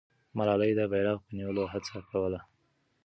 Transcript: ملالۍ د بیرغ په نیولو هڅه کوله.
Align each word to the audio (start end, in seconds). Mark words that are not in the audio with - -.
ملالۍ 0.37 0.71
د 0.77 0.81
بیرغ 0.91 1.17
په 1.25 1.31
نیولو 1.37 1.63
هڅه 1.73 1.97
کوله. 2.09 2.39